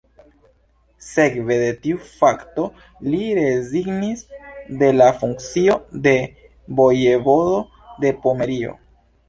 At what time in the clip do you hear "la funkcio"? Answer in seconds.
4.97-5.79